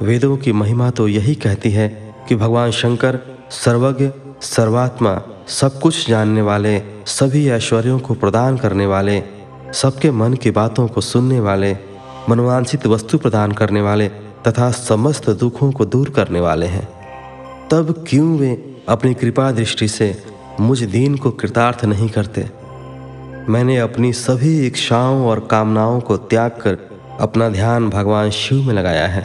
वेदों 0.03 0.37
की 0.37 0.53
महिमा 0.53 0.91
तो 0.91 1.09
यही 1.09 1.35
कहती 1.35 1.71
है 1.71 2.15
कि 2.29 2.37
भगवान 2.37 2.71
शंकर 2.71 3.19
सर्वज्ञ, 3.51 4.11
सर्वात्मा, 4.41 5.23
सब 5.49 5.81
कुछ 5.81 6.09
जानने 6.09 6.43
वाले, 6.43 6.83
सभी 7.07 7.49
ऐश्वर्यों 7.49 7.99
को 7.99 8.15
प्रदान 8.15 8.57
करने 8.57 8.87
वाले, 8.87 9.23
सबके 9.73 10.11
मन 10.11 10.35
की 10.35 10.51
बातों 10.51 10.89
को 10.89 11.01
सुनने 11.01 11.41
वाले, 11.41 11.77
मनवांछित 12.29 12.87
वस्तु 12.87 13.19
प्रदान 13.19 13.53
करने 13.53 13.83
वाले 13.83 14.11
तथा 14.47 14.71
समस्त 14.71 15.31
दुखों 15.31 15.71
को 15.73 15.85
दूर 15.85 16.11
करने 16.11 16.41
वाले 16.41 16.67
हैं। 16.67 16.87
तब 17.69 18.05
क्यों 18.09 18.37
वे 18.39 18.51
अपनी 18.89 19.15
कृपा 19.15 19.51
दृष्टि 19.51 19.89
से 19.89 20.15
मुझ 20.61 20.83
दीन 20.83 21.17
को 21.17 21.31
कृतार्थ 21.31 21.85
नहीं 21.85 22.09
करते? 22.09 22.49
मैंने 23.49 23.79
अपनी 23.79 24.13
सभी 24.13 24.67
इच्छाओं 24.67 25.27
और 25.27 25.41
कामनाओं 25.51 26.01
को 26.01 26.17
त्याग 26.17 26.51
कर 26.51 26.79
अपना 27.21 27.49
ध्यान 27.49 27.89
भगवान 27.91 28.31
शिव 28.31 28.63
में 28.63 28.75
लगाया 28.75 29.07
है। 29.07 29.23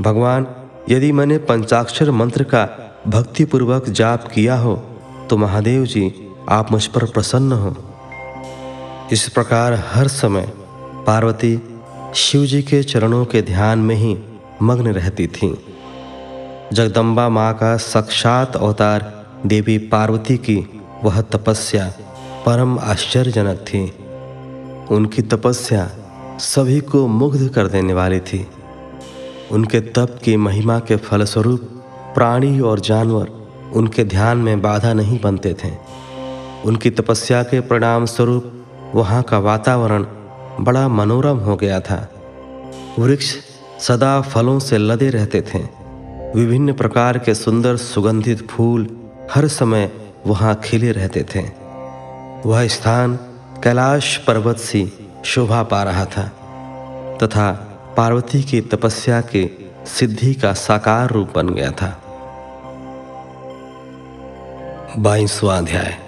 भगवान, 0.00 0.46
यदि 0.90 1.12
मैंने 1.12 1.38
पंचाक्षर 1.38 2.10
मंत्र 2.10 2.44
का 2.44 2.68
भक्तिपूर्वक 3.08 3.88
जाप 3.88 4.26
किया 4.28 4.56
हो 4.56 4.74
तो 5.30 5.36
महादेव 5.36 5.84
जी, 5.84 6.12
आप 6.48 6.72
मुझ 6.72 6.86
पर 6.86 7.04
प्रसन्न 7.04 7.52
हो। 7.52 7.76
इस 9.12 9.28
प्रकार 9.28 9.74
हर 9.92 10.08
समय 10.08 10.52
पार्वती 11.06 11.54
शिव 12.14 12.44
जी 12.44 12.62
के 12.62 12.82
चरणों 12.82 13.24
के 13.24 13.42
ध्यान 13.42 13.78
में 13.78 13.94
ही 13.94 14.18
मग्न 14.62 14.86
रहती 14.86 15.26
थीं। 15.26 15.54
जगदम्बा 16.72 17.28
माँ 17.28 17.54
का 17.54 17.76
साक्षात 17.76 18.56
अवतार 18.56 19.26
देवी 19.46 19.78
पार्वती 19.78 20.36
की 20.36 20.82
वह 21.04 21.20
तपस्या 21.20 21.92
परम 22.46 22.78
आश्चर्यजनक 22.78 23.56
थी। 23.56 23.92
उनकी 24.94 25.22
तपस्या 25.22 25.90
सभी 26.38 26.80
को 26.80 27.06
मुग्ध 27.06 27.48
कर 27.48 27.66
देने 27.66 27.94
वाली 27.94 28.20
थी। 28.20 28.46
उनके 29.52 29.80
तप 29.80 30.18
की 30.24 30.36
महिमा 30.36 30.78
के 30.78 30.96
फलस्वरूप 30.96 31.60
प्राणी 32.14 32.60
और 32.60 32.80
जानवर 32.80 33.28
उनके 33.74 34.04
ध्यान 34.04 34.38
में 34.38 34.62
बाधा 34.62 34.92
नहीं 34.92 35.20
बनते 35.20 35.56
थे। 35.64 35.72
उनकी 36.64 36.90
तपस्या 36.90 37.42
के 37.42 37.60
परिणाम 37.60 38.06
स्वरूप 38.06 38.66
वहाँ 38.94 39.22
का 39.22 39.38
वातावरण 39.38 40.06
बड़ा 40.64 40.88
मनोरम 40.88 41.38
हो 41.38 41.56
गया 41.56 41.80
था। 41.80 42.08
वृक्ष 42.98 43.36
सदा 43.80 44.20
फलों 44.20 44.58
से 44.58 44.78
लदे 44.78 45.10
रहते 45.10 45.42
थे। 45.42 45.58
विभिन्न 46.34 46.72
प्रकार 46.72 47.18
के 47.18 47.34
सुंदर 47.34 47.76
सुगंधित 47.76 48.48
फूल 48.50 48.96
हर 49.34 49.48
समय 49.48 49.92
वहाँ 50.26 50.54
खिले 50.54 50.92
रहते 50.92 51.26
थे। 51.34 51.42
वह 52.48 52.66
स्थान 52.66 53.16
कैलाश 53.64 54.16
पर्वत 54.16 54.56
सी 54.56 54.92
शोभा 55.24 55.62
पा 55.62 55.82
रहा 55.82 56.04
था, 56.04 56.22
तथा 57.22 57.52
पार्वती 57.96 58.42
की 58.42 58.60
तपस्या 58.60 59.20
के 59.20 59.50
सिद्धि 59.86 60.34
का 60.34 60.52
साकार 60.52 61.10
रूप 61.10 61.32
बन 61.34 61.48
गया 61.48 61.70
था। 61.70 62.02
बाईसवा 64.98 65.58
अध्याय। 65.58 65.98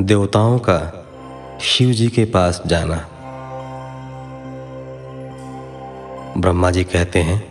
देवताओं 0.00 0.58
का 0.58 0.97
शिव 1.60 1.90
जी 1.90 2.08
के 2.08 2.24
पास 2.24 2.62
जाना। 2.66 3.08
ब्रह्मा 6.38 6.70
जी 6.70 6.84
कहते 6.84 7.18
हैं, 7.18 7.48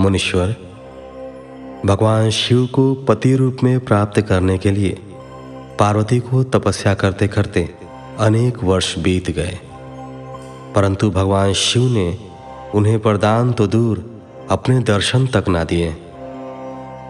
मुनीश्वर, 0.00 0.56
भगवान 1.86 2.30
शिव 2.30 2.66
को 2.66 2.94
पति 2.94 3.34
रूप 3.34 3.56
में 3.62 3.80
प्राप्त 3.80 4.20
करने 4.20 4.58
के 4.58 4.70
लिए 4.70 4.98
पार्वती 5.78 6.18
को 6.18 6.44
तपस्या 6.44 6.94
करते 6.94 7.28
करते 7.28 7.74
अनेक 8.18 8.64
वर्ष 8.64 8.98
बीत 8.98 9.30
गए। 9.30 9.58
परंतु 10.74 11.10
भगवान 11.10 11.52
शिव 11.52 11.82
ने 11.82 12.18
उन्हें 12.74 13.00
वरदान 13.06 13.52
तो 13.52 13.66
दूर 13.66 14.22
अपने 14.50 14.78
दर्शन 14.78 15.26
तक 15.26 15.44
ना 15.48 15.64
दिए। 15.64 15.92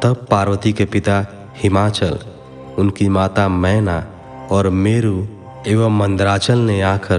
तब 0.02 0.26
पार्वती 0.30 0.72
के 0.72 0.84
पिता 0.84 1.26
हिमाचल, 1.56 2.18
उनकी 2.78 3.08
माता 3.08 3.49
मैना 3.49 4.06
और 4.50 4.68
मेरु 4.68 5.26
एवं 5.67 5.99
मंदराचल 5.99 6.59
ने 6.59 6.83
आकर 6.83 7.19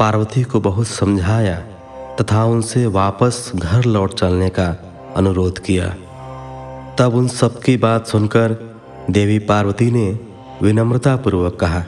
पार्वती 0.00 0.42
को 0.42 0.60
बहुत 0.60 0.86
समझाया 0.86 1.54
तथा 2.20 2.44
उनसे 2.44 2.86
वापस 2.86 3.52
घर 3.56 3.84
लौट 3.84 4.14
चलने 4.14 4.48
का 4.48 4.76
अनुरोध 5.16 5.58
किया। 5.58 5.88
तब 6.98 7.14
उन 7.14 7.28
सबकी 7.28 7.76
बात 7.76 8.06
सुनकर 8.06 8.76
देवी 9.10 9.38
पार्वती 9.38 9.90
ने 9.90 10.18
विनम्रतापूर्वक 10.62 11.56
कहा, 11.56 11.84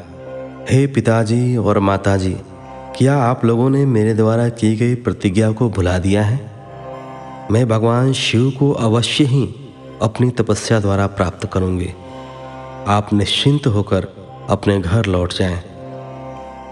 हे 0.71 0.87
पिताजी 0.87 1.57
और 1.57 1.79
माताजी, 1.79 2.37
क्या 2.97 3.19
आप 3.19 3.45
लोगों 3.45 3.71
ने 3.71 3.87
मेरे 3.87 4.15
द्वारा 4.15 4.49
की 4.49 4.77
गई 4.77 4.95
प्रतिज्ञा 4.95 5.53
को 5.53 5.71
भुला 5.71 5.99
दिया 5.99 6.23
है? 6.23 6.51
मैं 7.51 7.69
भगवान 7.69 8.13
शिव 8.13 8.51
को 8.51 8.73
अवश्य 8.73 9.25
ही 9.25 9.55
अपनी 10.03 10.31
तपस्या 10.31 10.81
द्वारा 10.81 11.07
प्राप्त 11.07 11.51
करूँगी। 11.53 11.91
आप 12.87 13.11
निश्चिंत 13.13 13.67
होकर 13.67 14.07
अपने 14.51 14.81
घर 14.81 15.07
लौट 15.07 15.33
जाएँ। 15.33 15.66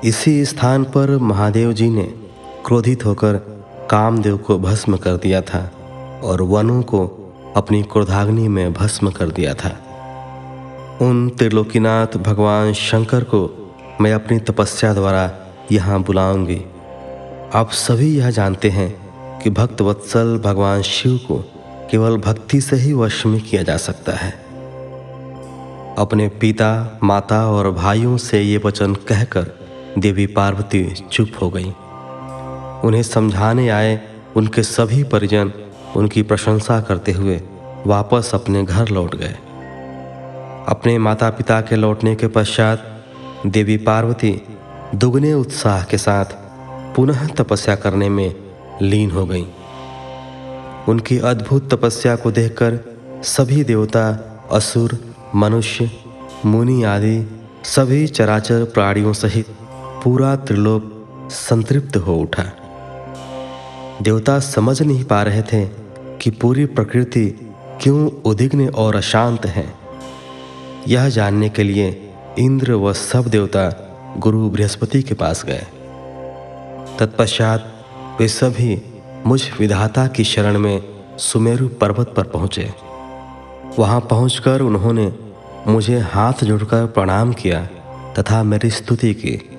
इसी 0.04 0.44
स्थान 0.44 0.84
पर 0.84 1.18
महादेव 1.18 1.73
जी 1.73 1.88
ने 1.90 2.02
क्रोधित 2.66 3.04
होकर 3.04 3.34
कामदेव 3.90 4.37
को 4.37 4.58
भस्म 4.58 4.96
कर 4.96 5.16
दिया 5.16 5.40
था 5.40 5.73
और 6.25 6.42
वनु 6.42 6.82
को 6.82 7.06
अपनी 7.56 7.82
क्रोधाग्नि 7.82 8.49
में 8.49 8.73
भस्म 8.73 9.11
कर 9.11 9.30
दिया 9.30 9.54
था। 9.54 9.68
उन 11.00 11.30
त्रिलोकीनाथ 11.30 12.06
भगवान 12.06 12.73
शंकर 12.73 13.25
को 13.25 13.73
मैं 14.00 14.12
अपनी 14.12 14.38
तपस्या 14.38 14.94
द्वारा 14.94 15.32
यहाँ 15.73 16.02
बुलाऊँगी। 16.02 16.61
आप 17.54 17.70
सभी 17.73 18.18
यह 18.18 18.30
जानते 18.30 18.70
हैं 18.70 18.94
कि 19.40 19.50
भक्त 19.50 19.82
वत्सल 19.82 20.38
भगवान 20.38 20.82
शिव 20.82 21.16
को 21.16 21.38
केवल 21.90 22.16
भक्ति 22.16 22.61
से 22.61 22.76
ही 22.76 22.92
वश 22.92 23.26
में 23.26 23.40
किया 23.40 23.62
जा 23.62 23.76
सकता 23.76 24.12
है। 24.12 24.30
अपने 25.99 26.28
पिता, 26.28 26.99
माता 27.02 27.46
और 27.46 27.70
भाइयों 27.70 28.16
से 28.16 28.42
ये 28.42 28.61
वचन 28.64 28.94
कहकर 28.94 29.63
देवी 29.98 30.26
पार्वती 30.26 30.84
चुप 31.12 31.28
हो 31.42 31.50
गई। 31.50 31.72
उन्हें 32.88 33.02
समझाने 33.02 33.68
आए 33.68 34.00
उनके 34.36 34.62
सभी 34.62 35.02
परिजन 35.04 35.52
उनकी 35.96 36.22
प्रशंसा 36.22 36.80
करते 36.80 37.12
हुए 37.12 37.40
वापस 37.86 38.30
अपने 38.34 38.64
घर 38.64 38.88
लौट 38.88 39.14
गए। 39.14 39.36
अपने 40.68 40.98
माता 40.98 41.30
पिता 41.30 41.60
के 41.60 41.76
लौटने 41.76 42.14
के 42.14 42.26
पश्चात 42.26 43.04
देवी 43.46 43.76
पार्वती 43.76 44.42
दुगने 44.94 45.32
उत्साह 45.32 45.84
के 45.84 45.98
साथ 45.98 46.24
पुनः 46.96 47.26
तपस्या 47.26 47.76
करने 47.76 48.08
में 48.08 48.34
लीन 48.82 49.10
हो 49.10 49.26
गई। 49.26 49.46
उनकी 50.88 51.18
अद्भुत 51.18 51.74
तपस्या 51.74 52.16
को 52.16 52.30
देखकर 52.30 52.78
सभी 53.22 53.64
देवता, 53.64 54.06
असुर, 54.52 54.98
मनुष्य, 55.34 55.90
मुनि 56.46 56.83
आदि 56.83 57.30
सभी 57.64 58.07
चराचर 58.07 58.64
प्राणियों 58.64 59.12
सहित 59.12 59.46
पूरा 60.04 60.36
त्रिलोक 60.36 61.28
संतृप्त 61.30 61.96
हो 61.96 62.14
उठा। 62.14 62.42
देवता 64.02 64.38
समझ 64.38 64.82
नहीं 64.82 65.04
पा 65.04 65.22
रहे 65.22 65.42
थे 65.42 65.66
कि 66.20 66.30
पूरी 66.30 66.66
प्रकृति 66.66 67.26
क्यों 67.82 68.10
उदिग्न 68.24 68.68
और 68.68 68.96
अशांत 68.96 69.46
है। 69.46 69.74
यह 70.88 71.08
जानने 71.08 71.48
के 71.48 71.62
लिए 71.62 72.12
इंद्र 72.38 72.74
व 72.74 72.92
सब 72.92 73.24
देवता 73.24 73.90
गुरु 74.18 74.50
बृहस्पति 74.50 75.02
के 75.02 75.14
पास 75.14 75.44
गए। 75.44 75.66
तत्पश्चात 76.98 77.86
वे 78.20 78.28
सभी 78.28 78.82
मुझ 79.26 79.42
विधाता 79.58 80.06
की 80.06 80.24
शरण 80.24 80.58
में 80.58 80.82
सुमेरु 81.18 81.68
पर्वत 81.68 82.14
पर 82.16 82.22
पहुँचे। 82.22 82.74
वहाँ 83.78 84.00
पहुंचकर 84.00 84.60
उन्होंने 84.60 85.12
मुझे 85.66 85.98
हाथ 85.98 86.44
जोड़कर 86.44 86.86
प्रणाम 86.86 87.32
किया 87.32 87.68
तथा 88.18 88.42
मेरी 88.42 88.70
स्तुति 88.70 89.14
की। 89.14 89.53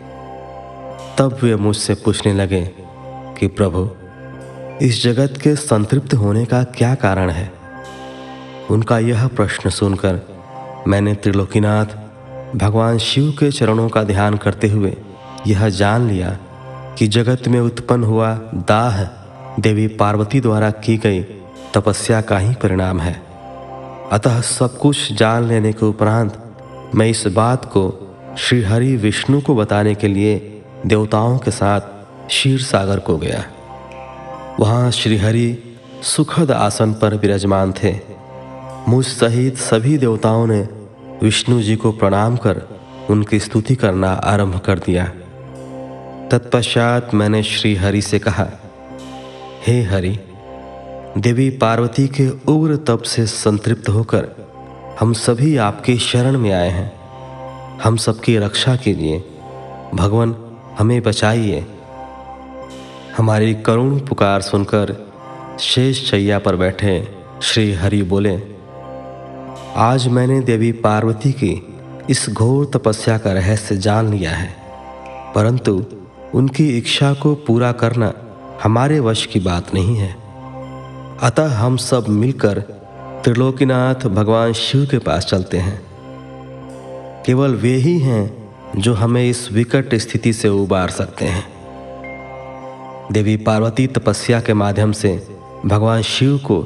तब 1.18 1.38
वे 1.44 1.56
मुझसे 1.56 1.96
पूछने 1.96 2.34
लगे 2.34 2.72
कि, 3.40 3.48
प्रभु, 3.48 3.90
इस 4.82 5.04
जगत 5.04 5.38
के 5.42 5.56
संतृप्त 5.56 6.14
होने 6.14 6.46
का 6.46 6.64
क्या 6.64 6.96
कारण 6.96 7.30
है? 7.30 7.52
उनका 8.72 9.00
यह 9.00 9.28
प्रश्न 9.28 9.70
सुनकर 9.70 10.20
मैंने 10.88 11.14
त्रिलोकीनाथ, 11.14 11.86
भगवान 12.56 12.98
शिव 12.98 13.32
के 13.32 13.52
चरणों 13.52 13.90
का 13.90 14.04
ध्यान 14.04 14.38
करते 14.38 14.68
हुए 14.68 14.98
यह 15.48 15.70
जान 15.70 16.08
लिया 16.08 16.38
कि 16.98 17.08
जगत 17.08 17.48
में 17.48 17.60
उत्पन्न 17.60 18.04
हुआ 18.04 18.36
दाह 18.54 19.04
देवी 19.62 19.88
पार्वती 19.88 20.42
द्वारा 20.42 20.72
की 20.72 20.98
गई 20.98 21.22
तपस्या 21.74 22.22
का 22.22 22.38
ही 22.38 22.54
परिणाम 22.54 23.00
है। 23.00 23.22
अतः 24.12 24.42
सब 24.42 24.78
कुछ 24.78 25.14
जान 25.14 25.44
लेने 25.44 25.74
के 25.74 25.86
उपरांत 25.86 26.56
मैं 26.96 27.08
इस 27.08 27.28
बात 27.28 27.66
को 27.66 28.16
श्री 28.38 28.62
हरि 28.62 28.96
विष्णु 28.96 29.42
को 29.42 29.56
बताने 29.56 29.96
के 29.96 30.08
लिए 30.08 30.52
देवताओं 30.86 31.38
के 31.38 31.52
साथ 31.52 31.82
क्षीर 32.28 32.60
सागर 32.60 33.00
को 33.00 33.18
गया। 33.18 33.44
वहाँ 34.60 34.92
श्रीहरि 34.92 35.78
सुखद 36.04 36.52
आसन 36.52 36.94
पर 36.94 37.16
विराजमान 37.16 37.74
थे। 37.84 38.00
मुझ 38.88 39.06
सहित 39.06 39.58
सभी 39.58 39.98
देवताओं 39.98 40.48
ने 40.48 40.62
विष्णु 41.24 41.62
जी 41.62 41.76
को 41.76 41.92
प्रणाम 41.92 42.38
कर 42.38 42.62
उनकी 43.10 43.40
स्तुति 43.40 43.76
करना 43.76 44.12
आरंभ 44.14 44.60
कर 44.60 44.80
दिया। 44.80 45.06
तत्पश्चात 46.32 47.14
मैंने 47.14 47.44
श्री 47.44 47.76
हरि 47.76 48.02
से 48.02 48.20
कहा, 48.20 48.48
हे 49.68 49.84
हरि, 49.84 50.20
देवी 51.18 51.50
पार्वती 51.50 52.08
के 52.08 52.30
उग्र 52.30 52.76
तप 52.76 53.02
से 53.02 53.26
संतृप्त 53.26 53.90
होकर 53.90 54.28
हम 55.00 55.14
सभी 55.14 55.58
आपके 55.58 55.98
शरण 55.98 56.38
में 56.38 56.52
आए 56.52 56.70
हैं। 56.70 56.94
हम 57.84 57.98
सबकी 57.98 58.38
रक्षा 58.38 58.76
कीजिए 58.76 59.24
भगवान 59.94 60.36
हमें 60.80 61.02
बचाइए। 61.02 61.66
हमारी 63.18 63.54
करुण 63.54 64.00
पुकार 64.00 64.42
सुनकर 64.42 64.96
शेष 65.60 66.10
चैया 66.10 66.40
पर 66.40 66.56
बैठे 66.56 67.08
श्री 67.42 67.72
हरि 67.74 68.02
बोले, 68.04 68.36
आज 69.76 70.08
मैंने 70.08 70.40
देवी 70.42 70.72
पार्वती 70.72 71.32
की 71.32 71.54
इस 72.10 72.30
घोर 72.30 72.70
तपस्या 72.74 73.18
का 73.18 73.32
रहस्य 73.32 73.78
जान 73.78 74.10
लिया 74.10 74.32
है, 74.32 74.50
परंतु 75.36 75.84
उनकी 76.34 76.68
इच्छा 76.78 77.14
को 77.14 77.34
पूरा 77.48 77.72
करना 77.72 78.14
हमारे 78.64 79.00
वश 79.00 79.26
की 79.26 79.40
बात 79.40 79.74
नहीं 79.74 79.96
है। 79.98 80.16
अतः 81.22 81.56
हम 81.56 81.78
सब 81.78 82.06
मिलकर 82.10 82.60
त्रिलोकीनाथ 83.24 84.08
भगवान 84.08 84.54
शिव 84.54 84.86
के 84.86 84.98
पास 85.00 85.26
चलते 85.26 85.58
हैं। 85.58 85.82
केवल 87.26 87.56
वे 87.56 87.74
ही 87.78 87.98
हैं 88.00 88.45
जो 88.76 88.94
हमें 88.94 89.30
इस 89.30 89.52
विकट 89.52 89.96
स्थिति 89.96 90.34
से 90.34 90.50
उबार 90.50 90.90
सकते 90.90 91.26
हैं। 91.26 91.56
देवी 93.12 93.38
पार्वती 93.38 93.88
तपस्या 93.88 94.42
के 94.42 94.54
माध्यम 94.54 94.92
से 94.92 95.28
भगवान 95.66 96.02
शिव 96.02 96.38
को 96.38 96.62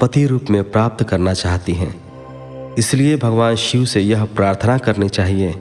पति 0.00 0.26
रूप 0.26 0.44
में 0.50 0.70
प्राप्त 0.70 1.04
करना 1.04 1.34
चाहती 1.34 1.72
हैं। 1.72 2.06
इसलिए 2.74 3.16
भगवान 3.16 3.56
शिव 3.56 3.84
से 3.84 4.00
यह 4.00 4.24
प्रार्थना 4.24 4.78
करनी 4.78 5.08
चाहिए 5.08 5.54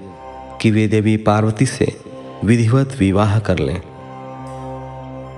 कि 0.62 0.72
वे 0.72 0.88
देवी 0.88 1.18
पार्वती 1.18 1.66
से 1.66 2.00
विधिवत 2.44 2.96
विवाह 3.00 3.40
कर 3.40 3.60
लें। 3.60 3.82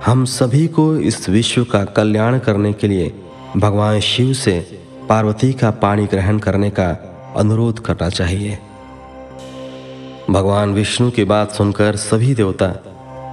हम 0.06 0.24
सभी 0.24 0.66
को 0.66 0.96
इस 0.96 1.28
विश्व 1.28 1.64
का 1.64 1.84
कल्याण 1.84 2.38
करने 2.38 2.72
के 2.72 2.88
लिए 2.88 3.14
भगवान 3.56 4.00
शिव 4.00 4.32
से 4.32 4.80
पार्वती 5.08 5.52
का 5.52 5.70
पाणी 5.70 6.06
ग्रहण 6.06 6.38
करने 6.38 6.70
का 6.70 7.14
अनुरोध 7.36 7.78
करना 7.78 8.08
चाहिए। 8.08 8.58
भगवान 10.30 10.74
विष्णु 10.74 11.10
की 11.10 11.24
बात 11.24 11.52
सुनकर 11.52 11.96
सभी 11.96 12.34
देवता 12.34 12.66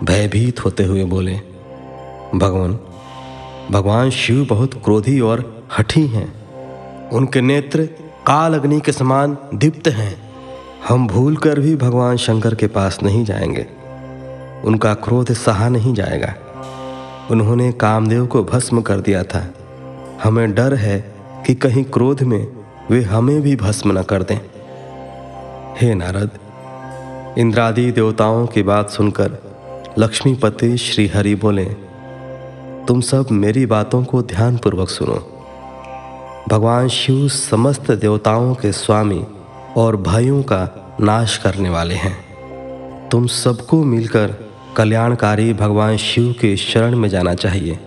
भयभीत 0.03 0.65
होते 0.65 0.83
हुए 0.83 1.03
बोले, 1.03 1.33
भगवान 2.35 2.79
भगवान 3.71 4.09
शिव 4.09 4.47
बहुत 4.49 4.73
क्रोधी 4.73 5.19
और 5.19 5.67
हठी 5.77 6.07
हैं। 6.07 6.33
उनके 7.09 7.41
नेत्र 7.41 7.85
काल 8.27 8.53
अग्नि 8.53 8.79
के 8.79 8.91
समान 8.91 9.37
दीप्त 9.53 9.87
हैं। 9.87 10.29
हम 10.87 11.07
भूल 11.07 11.37
कर 11.37 11.59
भी 11.59 11.75
भगवान 11.75 12.17
शंकर 12.17 12.55
के 12.55 12.67
पास 12.67 12.99
नहीं 13.03 13.25
जाएँगे। 13.25 13.67
उनका 14.65 14.93
क्रोध 14.93 15.31
सहा 15.31 15.69
नहीं 15.69 15.93
जाएगा। 15.93 16.35
उन्होंने 17.31 17.71
कामदेव 17.71 18.27
को 18.27 18.43
भस्म 18.43 18.81
कर 18.81 18.99
दिया 18.99 19.23
था। 19.23 19.53
हमें 20.23 20.55
डर 20.55 20.73
है 20.73 21.15
कि 21.47 21.55
कहीं 21.55 21.83
क्रोध 21.83 22.23
में 22.23 22.47
वे 22.89 23.01
हमें 23.01 23.41
भी 23.41 23.55
भस्म 23.55 23.99
न 23.99 24.03
कर 24.03 24.23
दें। 24.23 24.39
हे 25.81 25.93
नारद 25.93 26.29
इंद्रादि 27.37 27.91
देवताओं 27.91 28.47
की 28.47 28.63
बात 28.63 28.89
सुनकर 28.89 29.37
लक्ष्मीपति 29.99 30.77
श्री 30.77 31.07
हरि 31.07 31.35
बोले, 31.35 31.65
तुम 32.87 33.01
सब 33.01 33.27
मेरी 33.31 33.65
बातों 33.65 34.03
को 34.03 34.21
ध्यानपूर्वक 34.21 34.89
सुनो। 34.89 35.15
भगवान 36.49 36.87
शिव 36.87 37.27
समस्त 37.27 37.91
देवताओं 37.91 38.55
के 38.55 38.71
स्वामी 38.71 39.25
और 39.77 39.97
भाइयों 39.97 40.43
का 40.43 40.95
नाश 41.01 41.37
करने 41.37 41.69
वाले 41.69 41.95
हैं। 41.95 43.09
तुम 43.09 43.27
सबको 43.27 43.83
मिलकर 43.83 44.35
कल्याणकारी 44.77 45.53
भगवान 45.53 45.97
शिव 45.97 46.35
के 46.41 46.57
शरण 46.57 46.95
में 46.95 47.09
जाना 47.09 47.33
चाहिए। 47.33 47.79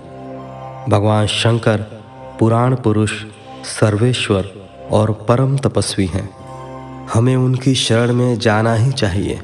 भगवान 0.88 1.26
शंकर, 1.26 1.76
पुराण 2.40 2.74
पुरुष, 2.74 3.12
सर्वेश्वर 3.64 4.50
और 4.92 5.12
परम 5.28 5.56
तपस्वी 5.58 6.06
हैं। 6.06 6.47
हमें 7.14 7.36
उनकी 7.36 7.74
शरण 7.74 8.12
में 8.12 8.38
जाना 8.38 8.74
ही 8.74 8.92
चाहिए। 8.92 9.40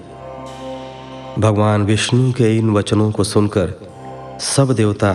भगवान 1.39 1.83
विष्णु 1.83 2.33
के 2.33 2.59
इन 2.59 2.71
वचनों 2.71 3.11
को 3.11 3.25
सुनकर 3.25 3.73
सब 4.41 4.73
देवता 4.73 5.13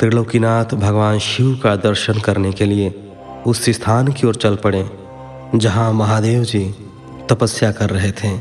त्रिलोकीनाथ 0.00 0.64
भगवान 0.64 1.18
शिव 1.18 1.60
का 1.62 1.76
दर्शन 1.76 2.18
करने 2.18 2.52
के 2.52 2.64
लिए 2.64 2.94
उस 3.46 3.64
स्थान 3.70 4.08
की 4.08 4.26
ओर 4.26 4.34
चल 4.34 4.56
पड़े, 4.56 4.90
जहाँ 5.54 5.92
महादेव 5.92 6.42
जी 6.42 6.74
तपस्या 7.30 7.72
कर 7.72 7.90
रहे 7.90 8.12
थे। 8.12 8.40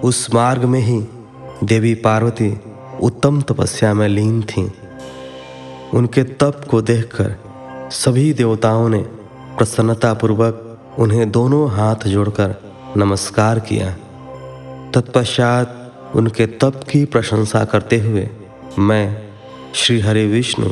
उस 0.00 0.34
मार्ग 0.34 0.64
में 0.64 0.80
ही 0.80 1.00
देवी 1.64 1.94
पार्वती 1.94 2.60
उत्तम 3.02 3.40
तपस्या 3.42 3.94
में 3.94 4.08
लीन 4.08 4.42
थीं। 4.42 4.70
उनके 5.94 6.22
तप 6.22 6.64
को 6.70 6.82
देखकर 6.82 7.36
सभी 7.92 8.32
देवताओं 8.32 8.88
ने 8.88 8.98
प्रसन्नतापूर्वक 9.58 10.69
उन्हें 10.98 11.30
दोनों 11.30 11.70
हाथ 11.70 11.96
जोड़कर 12.06 12.54
नमस्कार 12.96 13.58
किया। 13.58 13.90
तत्पश्चात 14.94 15.92
उनके 16.14 16.46
तप 16.46 16.80
की 16.90 17.04
प्रशंसा 17.04 17.64
करते 17.64 17.98
हुए 17.98 18.28
मैं 18.78 19.22
श्री 19.74 20.00
हरि 20.00 20.26
विष्णु 20.26 20.70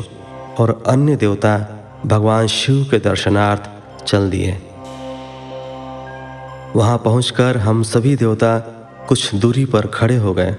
और 0.59 0.83
अन्य 0.87 1.17
देवता 1.17 1.59
भगवान 2.07 2.47
शिव 2.47 2.85
के 2.91 2.99
दर्शनार्थ 2.99 3.71
चल 4.05 4.31
दिए। 4.31 4.53
वहाँ 6.77 6.99
पहुंचकर 6.99 7.57
हम 7.57 7.83
सभी 7.83 8.17
देवता 8.17 8.59
कुछ 9.09 9.35
दूरी 9.35 9.65
पर 9.65 9.87
खड़े 9.87 10.17
हो 10.17 10.35
गए 10.35 10.57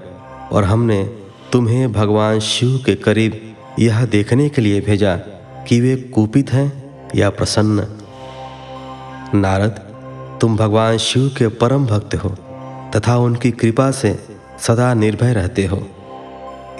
और 0.52 0.64
हमने 0.64 1.04
तुम्हें 1.52 1.92
भगवान 1.92 2.40
शिव 2.40 2.82
के 2.86 2.94
करीब 2.94 3.56
यह 3.78 4.04
देखने 4.06 4.48
के 4.48 4.62
लिए 4.62 4.80
भेजा 4.80 5.16
कि 5.68 5.80
वे 5.80 5.96
कुपित 5.96 6.52
हैं 6.52 6.94
या 7.14 7.30
प्रसन्न। 7.30 7.99
नारद, 9.34 9.70
तुम 10.40 10.56
भगवान 10.56 10.96
शिव 10.96 11.28
के 11.38 11.48
परम 11.48 11.86
भक्त 11.86 12.14
हो, 12.14 12.28
तथा 12.96 13.16
उनकी 13.16 13.50
कृपा 13.50 13.90
से 13.90 14.18
सदा 14.58 14.94
निर्भय 14.94 15.32
रहते 15.32 15.66
हो। 15.66 15.86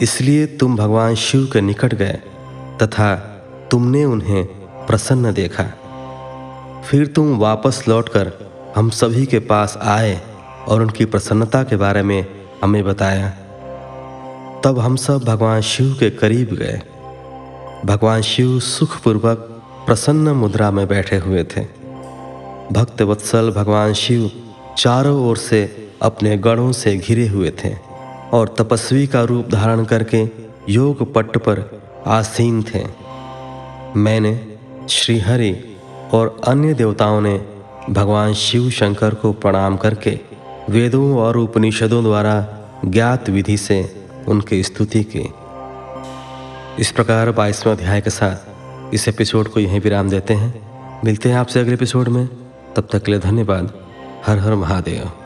इसलिए 0.02 0.46
तुम 0.46 0.76
भगवान 0.76 1.14
शिव 1.14 1.50
के 1.52 1.60
निकट 1.60 1.94
गए, 1.94 2.18
तथा 2.82 3.14
तुमने 3.70 4.04
उन्हें 4.04 4.44
प्रसन्न 4.86 5.32
देखा। 5.32 5.64
फिर 6.90 7.06
तुम 7.06 7.38
वापस 7.38 7.84
लौटकर 7.88 8.32
हम 8.76 8.90
सभी 8.90 9.26
के 9.26 9.38
पास 9.38 9.78
आए 9.82 10.20
और 10.68 10.82
उनकी 10.82 11.04
प्रसन्नता 11.04 11.62
के 11.62 11.76
बारे 11.76 12.02
में 12.02 12.26
हमें 12.62 12.84
बताया। 12.84 13.30
तब 14.64 14.78
हम 14.78 14.96
सब 14.96 15.24
भगवान 15.24 15.60
शिव 15.60 15.96
के 16.00 16.10
करीब 16.10 16.48
गए। 16.52 16.82
भगवान 17.84 18.22
शिव 18.22 18.60
सुखपूर्वक 18.60 19.38
प्रसन्न 19.86 20.28
मुद्रा 20.28 20.70
में 20.70 20.88
बैठे 20.88 21.16
हुए 21.16 21.44
थे। 21.44 21.79
भक्त 22.72 23.02
वत्सल 23.02 23.50
भगवान 23.50 23.92
शिव 23.92 24.30
चारों 24.78 25.28
ओर 25.28 25.36
से 25.36 25.88
अपने 26.02 26.38
गणों 26.38 26.72
से 26.72 26.96
घिरे 26.96 27.26
हुए 27.26 27.52
थे 27.64 27.74
और 28.32 28.54
तपस्वी 28.58 29.06
का 29.06 29.22
रूप 29.22 29.48
धारण 29.48 29.84
करके 29.84 30.28
योग 30.68 31.14
पट्ट 31.14 31.38
पर 31.38 31.82
आसीन 32.06 32.62
थे। 32.62 32.84
मैंने 33.96 34.58
श्रीहरि 34.90 35.76
और 36.12 36.40
अन्य 36.48 36.74
देवताओं 36.74 37.20
ने 37.20 37.46
भगवान 37.90 38.34
शिव 38.34 38.70
शंकर 38.70 39.14
को 39.14 39.32
प्रणाम 39.32 39.76
करके 39.76 40.20
वेदों 40.70 41.18
और 41.18 41.36
उपनिषदों 41.36 42.04
द्वारा 42.04 42.48
ज्ञात 42.84 43.30
विधि 43.30 43.56
से 43.56 44.06
उनकी 44.28 44.62
स्तुति 44.62 45.04
की। 45.04 45.32
इस 46.78 46.92
प्रकार 46.92 47.30
बाईसवें 47.30 47.74
अध्याय 47.74 48.00
के 48.00 48.10
साथ 48.10 48.94
इस 48.94 49.08
एपिसोड 49.08 49.48
को 49.48 49.60
यहीं 49.60 49.80
विराम 49.80 50.10
देते 50.10 50.34
हैं। 50.34 50.70
मिलते 51.04 51.28
हैं 51.28 51.36
आपसे 51.36 51.60
अगले 51.60 51.74
एपिसोड 51.74 52.08
में। 52.08 52.28
तब 52.76 52.88
तक 52.92 53.02
के 53.02 53.10
लिए 53.10 53.20
धन्यवाद। 53.20 53.72
हर 54.26 54.38
हर 54.38 54.54
महादेव। 54.54 55.19